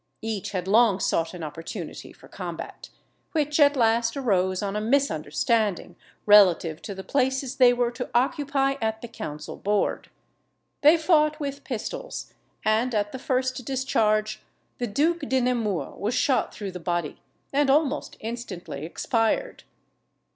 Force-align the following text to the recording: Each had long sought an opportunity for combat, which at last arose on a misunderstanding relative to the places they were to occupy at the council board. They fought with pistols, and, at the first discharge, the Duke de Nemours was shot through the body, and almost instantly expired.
Each 0.23 0.49
had 0.49 0.67
long 0.67 0.99
sought 0.99 1.35
an 1.35 1.43
opportunity 1.43 2.11
for 2.11 2.27
combat, 2.27 2.89
which 3.33 3.59
at 3.59 3.75
last 3.77 4.17
arose 4.17 4.63
on 4.63 4.75
a 4.75 4.81
misunderstanding 4.81 5.95
relative 6.25 6.81
to 6.81 6.95
the 6.95 7.03
places 7.03 7.57
they 7.57 7.71
were 7.71 7.91
to 7.91 8.09
occupy 8.15 8.77
at 8.81 9.03
the 9.03 9.07
council 9.07 9.57
board. 9.57 10.09
They 10.81 10.97
fought 10.97 11.39
with 11.39 11.63
pistols, 11.63 12.33
and, 12.65 12.95
at 12.95 13.11
the 13.11 13.19
first 13.19 13.63
discharge, 13.63 14.41
the 14.79 14.87
Duke 14.87 15.19
de 15.29 15.39
Nemours 15.39 15.99
was 15.99 16.15
shot 16.15 16.51
through 16.51 16.71
the 16.71 16.79
body, 16.79 17.21
and 17.53 17.69
almost 17.69 18.17
instantly 18.21 18.83
expired. 18.83 19.65